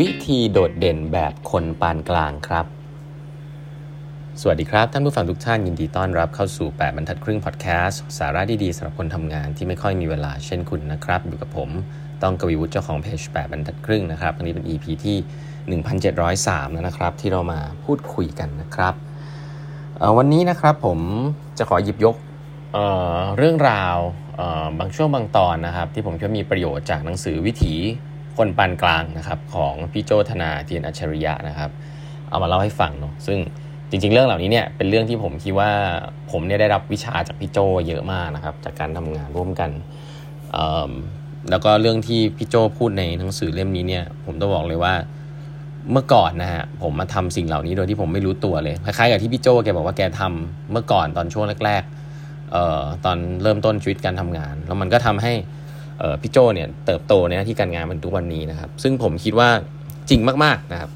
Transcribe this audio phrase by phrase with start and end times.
[0.00, 2.66] วิธีโดดเด่นแบบคนปานกลางครับ
[4.40, 11.70] สวัสดีครับท่านผู้ฟังทุกท่านยินดีต้อนรับเข้าสู่ 8บรรทัดครึ่งพอดแคสต์สาระดีๆสำหรับคนทำงานที่ไม่ค่อยมีเวลาเช่นคุณนะครับ อยู่กับผม
[12.22, 15.16] ต้องกวีวุฒิเจ้าของเพจ8บรรทัดครึ่งนะครับอันนี้เป็น EP ที่
[15.82, 18.94] 1703นะครับ ที่เรามาพูดคุยกันนะครับ
[20.18, 20.98] วันนี้นะครับผม
[21.58, 22.16] จะขอหยิบยก
[22.72, 23.96] เเรื่องราว
[24.78, 27.76] บางช่วงบางตอนนะครับ ที่ผมคิดว่ามีประโยชน์จากหนังสือวิถี
[28.36, 31.70] คนปานกลางนะครับของพี่โจธนาเทียนอัจฉริยะนะครับ
[32.30, 33.38] เอามาเล่าให้ฟังเนาะซึ่ง
[33.90, 35.70] จริง ๆ เรื่องเหล่านี้เนี่ยเป็นเรื่องที่ผมคิดว่า
[36.30, 39.70] ผมเนี่ยได้รับวิชาจากพี่โจเยอะมากนะครับจากการทำงานร่วมกัน
[41.50, 44.94] แล้วก็เรื่องที่พี่โจพูดในหนังสือเล่มนี้เนี่ยผมต้องบอกเลยว่า
[45.92, 55.32] เมื่อก่อนนะฮะผมมาทำสิ่งเหล่านี้โดยที่ผมไม่รู้ตัวเลยคล้ายๆกับที่พี่โจแกบอกว่าแกทำเมื่อก่อนตอนช่วงแรกๆออตอนเริ่มต้นชีวิตการทำงาน แล้วมันก็ทำให้
[56.22, 59.48] พี่โจเนี่ยเติบโตในหน้าที่การงานเป็นทุกวันนี้นะครับ ซึ่งผมคิดว่า
[60.10, 60.90] จริงมากๆนะครับ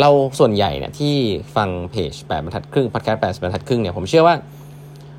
[0.00, 1.14] เราส่วนใหญ่เนี่ยที่
[1.56, 4.34] ฟังเพจแปดบรรทัดครึ่งพัดแคสต์แปดบรรทัดครึ่งเนี่ยผมเชื่อว่า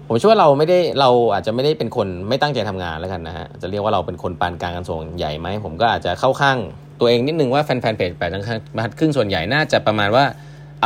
[0.08, 6.58] ผมเชื่อว่าเราไม่ได้เราอาจจะไม่ได้เป็นคนไม่ตั้งใจทำงานแล้วกันนะฮะจะเรียกว่าเราเป็นคนปานกลางกันส่วนใหญ่ไหมผมก็อาจจะเข้าข้าง
[7.00, 10.24] ตัวเองนิดนึงว่าแฟนๆเพจแปดบรรทัดครึ่งส่วนใหญ่น่าจะประมาณว่า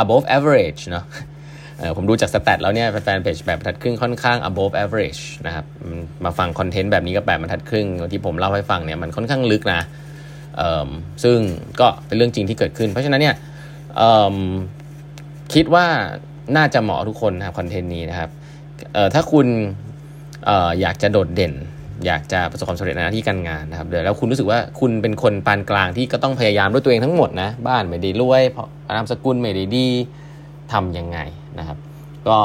[0.02, 1.04] above average เนาะ
[1.96, 5.64] ผมดูจากสแตทแล้วเนี่ยแฟนเพจแบบบรรทัดครึ่งค่อนข้าง above average นะครับ
[6.24, 9.80] มาฟังคอนเทนต์แบบนี้กับแบบบรรทัดครึ่งที่ผมเล่าให้ฟังเนี่ยมันค่อนข้างลึกนะ
[11.24, 11.38] ซึ่ง
[11.80, 13.34] ก็เป็นเรื่องจริงที่เกิดขึ้น เพราะฉะนั้นเนี่ย
[15.54, 15.86] คิดว่า
[16.56, 18.30] น่าจะเหมาะทุกคนนะครับคอนเทนต์นี้นะครับ
[19.14, 19.46] ถ้าคุณ
[20.48, 20.50] อ
[20.80, 21.54] อยากจะโดดเด่น
[22.06, 28.42] อยากจะประสบความสำเร็จในหน้าที่การงานนะครับเดี๋ยวแล้วคุณรู้สึกว่าคุณเป็นคนปานกลางที่ก็ต้องพยายามด้วยตัวเองทั้งหมดนะบ้านไม่ได้รวย
[28.96, 29.88] นามสกุลไม่ได้ดี
[30.72, 31.18] ทำยังไง
[31.58, 31.78] นะครับ
[32.28, 32.38] ก็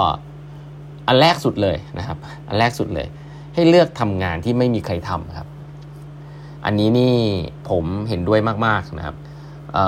[1.07, 2.17] อันแรกสุดเลยนะครับ
[2.47, 3.07] อันแรกสุดเลย
[3.55, 5.47] ให้เลือกทำงานที่ไม่มีใครทำครับ
[6.65, 7.15] อันนี้นี่
[7.69, 9.15] ผมเห็นด้วยมากๆนะครับ
[9.77, 9.79] อ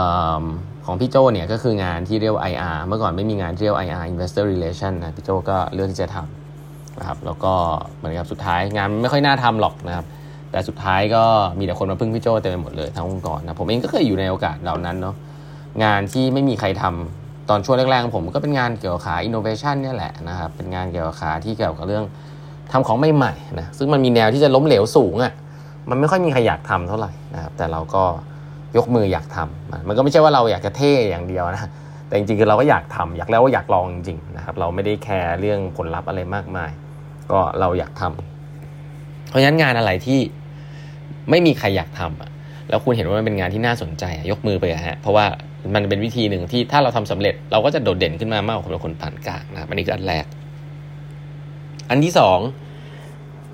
[0.44, 0.46] อ
[0.86, 7.54] ของพี่โจเนี่ยก็คืองานที่เรียก IR เมื่อก่อนไม่มีงานเรียก IR Investor Relation นะพี่โจก็เลือกที่จะทำนะครับ แล้วก็
[7.98, 10.06] เหมือนกับสุดท้ายงานไม่ค่อยน่าทำหรอกนะครับ
[10.52, 11.24] แต่สุดท้ายก็
[11.60, 15.16] มีแต่คนมาพึ่งพี่โจเต็มไปหมดเลยทั้งองค์กรนะผมเองก็เคยอยู่ในโอกาสเหล่านั้นเนาะ
[15.84, 17.21] งานที่ไม่มีใครทำ
[17.52, 22.06] ตอนช่วงแรกๆผมก็เป็นงานเกี่ยวกับขาอินโนเวชันเนี่ยแหละนะครับเป็นงานเกี่ยวกับขาที่เกี่ยวกับเรื่อง
[22.72, 25.34] ทำของใหม่ๆนะซึ่งมันมีแนวที่จะล้มเหลวสูงอะ่ะ
[25.90, 28.04] มันไม่ค่อยมีใครอยากทำเท่าไหร่นะครับแต่เราก็
[28.78, 31.70] ยกมืออยากทำมันก็ไม่ใช่ว่าเราอยากจะเท่อย่างเดียวนะ
[32.08, 36.72] แต่จริงๆคือเราก็อยากทำอยากแล้วว่าอยากลองจริงๆนะครับเราไม่ได้แคร์เรื่องผลลัพธ์อะไรมากมาย
[37.32, 40.20] ก็เราอยากทำเพราะฉะนั้นงานอะไรที่
[41.30, 42.30] ไม่มีใครอยากทำอะ
[42.70, 45.26] แล้วคุณเห็นว่ามันเป็นงานที่น่าสนใจยกมือไปฮะเพราะว่า
[45.76, 50.26] มันเป็นวิธีหนึ่งที่ถ้าเราทำสำเร็จ เราก็จะโดดเด่นขึ้นมามากกว่าคนผ่านกลางนะอันนี้คืออันแรก
[51.90, 52.40] อันที่สอง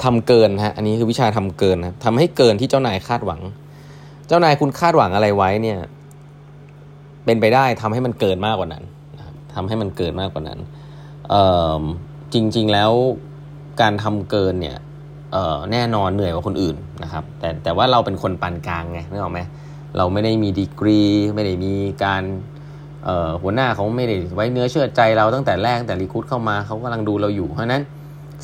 [0.04, 3.42] ทำเกินฮะอันนี้คือวิชาทำเกินนะทำให้เกินที่เจ้านายคาดหวัง
[4.28, 5.80] เจ้านายคุณคาดหวังอะไรไว้เนี่ย
[7.26, 8.84] เป็นไปได้ทำให้มันเกินมากกว่านั้น
[9.18, 10.60] นะครับทำให้มันเกินมากกว่านั้น
[12.34, 12.92] จริง ๆแล้ว
[13.82, 14.78] การทำเกินเนี่ย
[15.72, 19.40] แน่นอนเหนื่อยกว่าคนอื่นนะครับ แต่แต่ว่าเราเป็นคนปานกลางไงนึกออกไหม
[19.98, 21.02] เราไม่ได้มีดีกรี
[21.36, 22.24] ไม่ได้มีการ
[23.42, 27.84] หัวหน้าเขาไม่ได้ไว้เนื้อเชื่อใจเราตั้งแต่แรกแต่รีคูดเข้ามาเขากำลังดูเราอยู่เพราะนั้น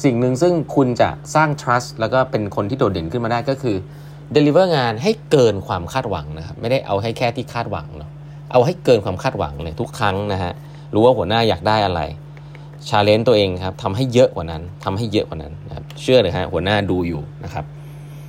[0.04, 3.76] สิ่งหนึ่งซึ่งคุณจะสร้าง trust แล้วก็เป็นคนที่โดดเด่นขึ้นมาได้ก็คือ
[4.36, 8.12] deliver งานให้เกินความคาดหวังนะครับไม่ได้เอาให้แค่ที่คาดหวังเนาะ
[8.52, 10.52] เอาให้เกินความคาดหวังเลยทุกครั้งนะฮะ
[10.94, 12.02] รู้ว่าหัวหน้าอยากได้อะไร
[12.90, 17.66] ชาเลนจ์ตัวเองครับทำให้เยอะกว่านั้นทำให้เยอะกว่านั้นนะครับเชื่อเลยฮะหัวหน้าดูอยู่นะครับ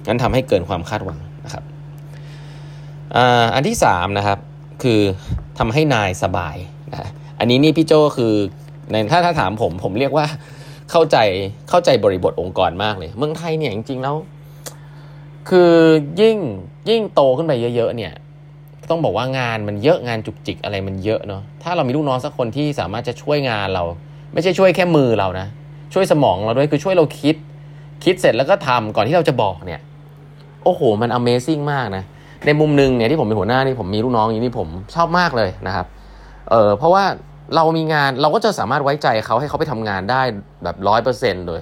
[0.07, 1.19] งั้นทำให้เกินความคาดหวัง
[3.55, 4.39] อันที่สามนะครับ
[4.83, 5.01] คือ
[5.59, 6.57] ทำให้นายสบาย
[6.93, 7.09] นะ
[7.39, 8.35] อันนี้นี่พี่โจคือ
[8.91, 10.27] ในถ้าถ้าถามผมผมเรียกว่า
[10.91, 11.17] เข้าใจ
[11.69, 14.17] เข้าใจบริบทองค์กรมากเลย เมืองไทยเนี่ยจริงๆแล้ว
[15.49, 15.73] คือ
[16.21, 16.37] ยิ่ง
[16.89, 18.13] ยิ่งโตขึ้นไปเยอะ ๆ เนี่ย
[18.91, 23.85] ต้องบอกว่างานมันเยอะงานจุกจิกอะไรมันเยอะเนาะถ้าเรามีลูกน้องสักคนที่สามารถจะช่วยงานเรา
[24.33, 25.47] ไม่ใช่ช่วยแค่มือเรานะ
[25.95, 27.37] ช่วยสมองเราด้วยคือช่วยเราคิด
[28.05, 29.81] คิดเสร็จแล้วก็ทำก่อนที่เราจะบอกเนี่ย
[30.65, 32.05] โอ้โห มัน Amazing มากนะ
[32.47, 35.87] ในมุมหนึ่งเนี่ยที่ผมเป็นหัวหน้านี่ผมมีลูกน้องอย่างนี้ผมชอบมากเลยนะครับ
[36.51, 37.05] เออเพราะว่า
[37.57, 40.23] เรามีงานเราก็จะสามารถไว้ใจเขาให้เขาไปทำงานได้
[40.65, 41.61] แบบร้อยเปอร์เซ็นต์เลย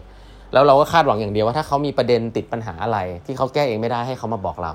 [0.52, 4.72] แล้วเราก็คาดหวังอย่างเดียวว่าถ้าเขามีประเด็นติดปัญหาอะไร ที่เขาแก้เองไม่ได้ให้เขามาบอกเรา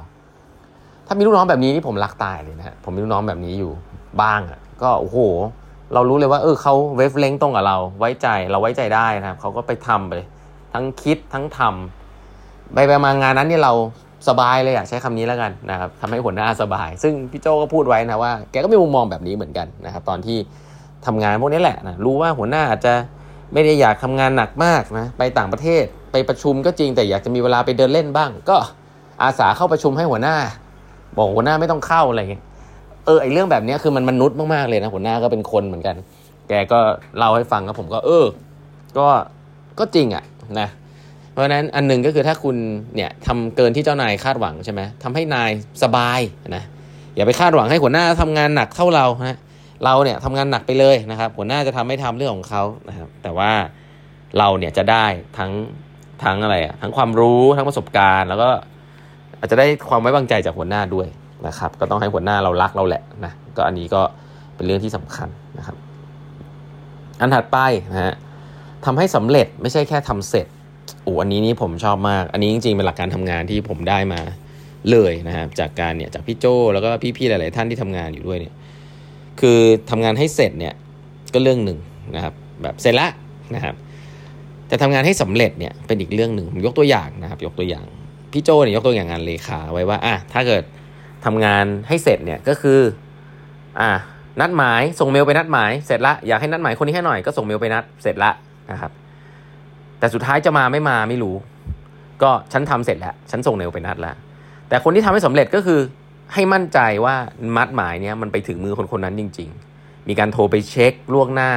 [1.08, 3.72] ถ้ามีลูกน้องแบบนี้นี่ผมรักตายเลยนะฮะผมมีลูกน้องแบบนี้อยู่
[4.22, 5.18] บ้างอะก็โอ้โห
[5.94, 10.14] เรารู้เลยว่า เออเขาเวฟเลงตรงกับเรา ไว้ใจเราไว้ใจได้นะครับเขาก็ไปทำไป
[10.74, 13.74] ทั้งคิดทั้งทำไปไปมางานนั้นเนี่ยเรา
[14.28, 20.38] สบายเลยอะใช้คำนี้แล้วกันนะครับทำให้หัวหน้าสบาย ซึ่งพี่โจก็พูดไว้นะว่าแกก็มีมุมมองแบบนี้เหมือนกันนะครับ ตอนที่
[21.06, 22.94] ทำงานพวกนี้แหละนะรู้ว่าหัวหน้าอาจจะ
[23.54, 28.58] ไม่ได้อยากทำงานหนักมากนะไปต่างประเทศไปประชุมก็จริงแต่อยากจะมีเวลาไปเดินเล่นบ้าง ก็
[29.24, 30.36] อาสาเข้าประชุมให้หัวหน้า
[31.18, 32.44] บอกหัวหน้าไม่ต้องเข้าอะไรเงี้ย
[33.06, 35.96] เออไอเรื่องแบบนี้คือมันมนุษย์มากๆเลยนะหัวหน้าก็เป็นคนเหมือนกัน
[36.50, 36.80] แกก็
[37.18, 38.26] เล่าให้ฟังแล้วผมก็เออ
[38.98, 39.08] ก็
[39.80, 40.24] ก็จริงอะ่ะ
[40.60, 40.68] นะ
[41.38, 42.56] ราะฉะนั้นอันหนึ่งก็คือถ้าคุณ
[42.96, 45.52] เนี่ยทำเกินที่เจ้านายคาดหวังใช่ไหมทำให้นาย
[45.84, 46.20] สบาย
[46.56, 46.64] นะ
[47.16, 49.38] อย่าไปคาดหวังให้หัวหน้าทำงานหนักเท่าเรานะ
[49.86, 53.52] เราเนี่ยทำงานหนักไปเลยนะครับ หัวหน้าจะทำไม่ทำเรื่องของเขานะครับแต่ว่า
[54.38, 55.06] เราเนี่ยจะได้
[55.38, 55.52] ทั้ง
[56.24, 58.50] ทั้งอะไรอะทั้งความรู้ทั้งประสบการณ์ แล้วก็
[59.40, 61.08] อาจจะได้ความไว้วางใจจากหัวหน้าด้วย
[61.48, 64.02] นะครับ ก็ต้องให้หัวหน้าเรารักเราแหละนะก็อันนี้ก็
[64.56, 65.76] เป็นเรื่องที่สำคัญนะครับ
[67.22, 67.58] อันถัดไป
[67.94, 68.16] นะฮะ
[68.86, 70.48] ทำให้สำเร็จไม่ใช่แค่ทำเสร็จ
[71.08, 74.22] อ้อันนี้นี่ผมชอบมาก อันนี้จริงๆเป็นหลักการทำงานที่ผมได้มา
[74.92, 78.54] เลยนะครับจากการเนี่ยจากพี่โจแล้วก็พี่ๆหลาย ๆ ท่านที่ทำงานอยู่ด้วยเนี่ย
[79.40, 79.60] คือ
[79.90, 80.74] ทำงานให้เสร็จเนี่ย
[81.34, 81.80] ก็เรื่องหนึ่ง
[82.16, 82.34] นะครับ
[82.64, 83.08] แบบเสร็จละ
[83.56, 83.76] นะครับ
[84.68, 87.86] แต่ทำงานให้สำเร็จเนี่ยเป็นอีกเรื่องหนึ่งผมยกตัวอย่างนะครับ ยกตัวอย่าง
[88.32, 90.64] พี่โจเนี่ยยกตัวอย่างงานเลขาไว้ว่าอะถ้าเกิด
[91.26, 92.80] ทำงานให้เสร็จเนี่ยก็คือ
[93.80, 93.92] อะ
[94.42, 98.32] นัดหมายส่งเมลไปนัดหมายเสร็จละอยากให้นัดหมายคนนี้ให้หน่อยก็ส่งเมลไปนัดเสร็จละ
[98.72, 98.92] นะครับ
[100.00, 101.36] แต่สุดท้ายจะมาไม่มาไม่รู้
[102.24, 104.16] ก็ฉันทำเสร็จแล้ว ฉันส่งเมลไปนัดแล้ว
[104.70, 105.80] แต่คนที่ทำให้สำเร็จก็คือ
[106.34, 107.16] ให้มั่นใจว่า
[107.58, 109.50] นัดหมายเนี้ยมันไปถึงมือคนคนนั้นจริง
[109.80, 111.52] ๆ มีการโทรไปเช็คล่วงหน้า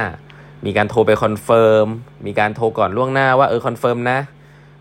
[0.65, 1.87] มีการโทรไป confirm
[2.25, 4.19] มีการโทรก่อนล่วงหน้าว่าเออ confirm นะ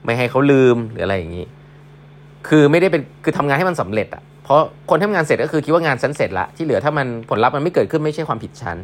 [0.04, 1.46] ไม่ให้เขาลืมหรืออะไรอย่างนี้
[2.48, 4.60] คือไม่ได้เป็น คือทำงานให้มันสำเร็จอะเพราะ
[4.90, 8.76] คนทำงานเสร็จก็คือคิดว่างานฉันเสร็จละ ที่เหลือถ้ามันผลลัพธ์มันไม่เกิดขึ้นไม่ใช่ความผิดฉัน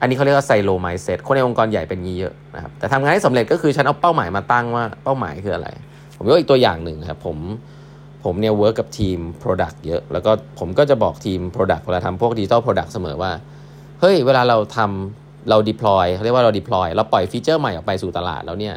[0.00, 5.68] อันนี้เขาเรียกว่า silo mindset คนในองค์กรใหญ่เป็นงี้เยอะนะครับ แต่ทำงานให้สำเร็จก็คือฉันเอาเป้าหมายมาตั้งว่าเป้าหมายคืออะไร
[6.16, 7.36] ผมยกอีกตัวอย่างหนึ่งครับ ผม
[8.24, 13.32] ผมเนี่ย work กับทีม Product เยอะ แล้วก็ผมก็จะบอกทีม Product เวลาทำพวก digital product เสมอว่า
[14.00, 18.74] เฮ้ย เวลาเราทำเรา deploy เขาเรียกว่าเรา deploy เราปล่อย feature ใหม่ออกไปสู่ตลาดแล้วเนี่ย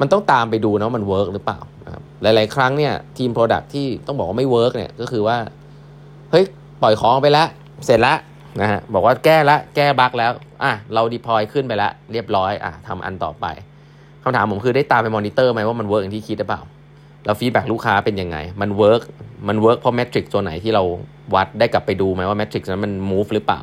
[0.00, 5.36] มันต้องตามไปดูนะมัน work หรือเปล่านะครับหลาย ๆ ครั้งเนี่ยทีม Product ที่ต้องบอกว่าไม่ work เนี่ยก็คือว่า
[6.30, 6.44] เฮ้ย
[6.82, 7.48] ปล่อยของไปแล้ว
[7.86, 8.18] เสร็จแล้ว
[8.60, 13.46] นะฮะบอกว่าแก้ละแก้ bug แล้วอะเรา deploy ขึ้นไปแล้วเรียบร้อยอะทำอันต่อไป
[14.22, 16.62] คำถามผมคือได้ตามไปมอนิเตอร์ไหมว่ามัน work อย่างที่คิดหรือเปล่า
[17.24, 19.02] แล้ว feedback ลูกค้าเป็นยังไง มัน work
[19.48, 20.82] มัน work เพราะ metric ตัวไหนที่เรา
[21.34, 23.60] วัดได้กลับไปดูไหมว่า metric นั้นมัน move หรือเปล่า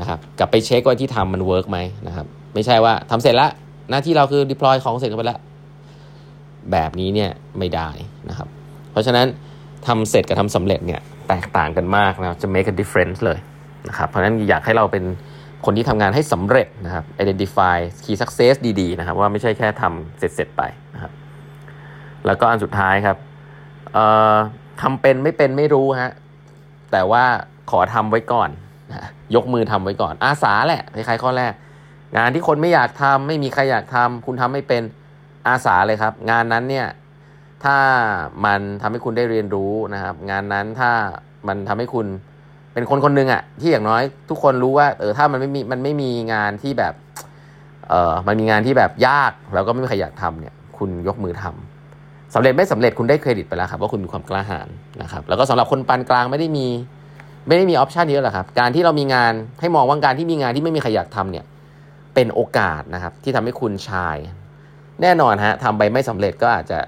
[0.00, 3.50] นะครับกลับไปเช็คว่าที่ทำมัน work ไหมนะครับไม่ใช่ว่าทำเสร็จแล้ว
[3.90, 5.40] หน้าที่เราคือ deploy ของเสร็จไปแล้ว
[6.72, 7.88] แบบนี้เนี่ยไม่ได้
[8.28, 8.48] นะครับ
[8.92, 9.26] เพราะฉะนั้น
[9.86, 13.38] ทำเสร็จกับทำสำเร็จเนี่ยแตกต่างกันมากนะจะ make a difference เลย
[13.88, 15.04] นะครับเพราะฉะนั้นอยากให้เราเป็น
[15.64, 20.62] คนที่ทำงานให้สำเร็จนะครับ identify key success ดีๆนะครับ ว่าไม่ใช่แค่ทำเสร็จๆไป
[20.94, 21.12] นะครับ
[22.26, 23.16] แล้วก็อันสุดท้ายครับ
[24.82, 26.12] ทำเป็นไม่เป็นไม่รู้ฮะ
[26.92, 27.24] แต่ว่า
[27.70, 28.50] ขอทำไว้ก่อน
[28.90, 31.52] นะยกมือทำไว้ก่อน อาสาแหละคล้ายๆข้อแรก
[32.16, 34.82] งานที่คนไม่อยากทำไม่มีใครอยากทำคุณทำไม่เป็น
[35.48, 36.86] อาสาเลยครับ งานนั้นเนี่ย
[37.64, 37.78] ถ้า
[38.44, 40.90] มันทำให้คุณได้เรียนรู้นะครับ งานนั้นถ้า
[41.48, 42.06] มันทำให้คุณ
[42.78, 46.94] เป็นคนคนหนึ่งอะที่อย่างน้อยทุกคนรู้ว่าเออถ้ามันไม่มีมันไม่มีงานที่แบบ
[47.88, 54.68] เออมันมีงานที่แบบยากแล้วก็ไม่มีใครอยากทำเนี่ย คุณยกมือทำสำเร็จไม่สำเร็จคุณได้เครดิตไปแล้วครับ ว่าคุณมีความกล้าหาญ
[55.02, 56.66] นะครับ แล้วก็สำหรับคนปานกลางไม่ได้มี
[57.48, 61.44] ไม่ได้มีออปชันเยอะหรอกครับ การที่เรามีงานให้มองว่าการที่มีงานที่ไม่มีใครอยากทำเนี่ย
[62.14, 64.16] เป็นโอกาสนะครับ ที่ทำให้คุณชาย
[65.02, 66.78] แน่นอนฮะทำไปไม่สำเร็จก็อาจจะ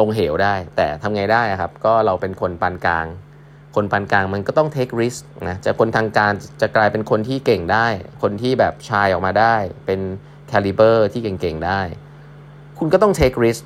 [0.00, 3.06] ลงเหวได้ แต่ทำไงได้ครับ ก็เราเป็นคนปานกลาง
[3.74, 7.86] คนปานกลางมันก็ต้อง take risk นะจะคนทางการจะกลายเป็นคนที่เก่งได้
[8.22, 9.54] คนที่แบบชายออกมาได้
[9.86, 10.00] เป็น
[10.52, 11.80] caliber ที่เก่งๆได้
[12.78, 13.62] คุณก็ต้อง take risk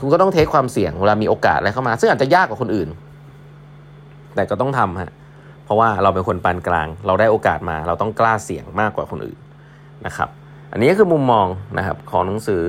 [0.00, 2.88] คุณก็ต้องเทคความเสี่ยงเวลามีโอกาสอะไรเข้ามา ซึ่งอาจจะยากกว่าคนอื่น
[4.34, 5.12] แต่ก็ต้องทำฮะ
[5.64, 9.38] เพราะว่าเราเป็นคนปานกลาง เราได้โอกาสมา เราต้องกล้าเสี่ยงมากกว่าคนอื่น
[10.06, 10.28] นะครับ
[10.72, 11.46] อันนี้ก็คือมุมมอง
[11.78, 12.64] นะครับของหนังสือ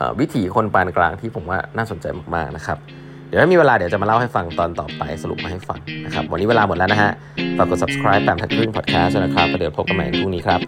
[0.00, 2.78] อวิถีคนปานกลางที่ผมว่าน่าสนใจมากๆนะครับ
[3.28, 7.10] เดี๋ยวถ้ามีเวลาเดี๋ยวจะมาเล่าให้ฟังตอนต่อไปสรุปมาให้ฟังนะครับ วันนี้เวลาหมดแล้วนะฮะ
[7.56, 10.60] ฝากกด subscribe ตามทักครึ่ง podcast นะครับเดี๋ยวพบกันใหม่พรุ่งนี้ครับ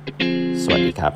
[0.63, 1.13] สวัสดีครับ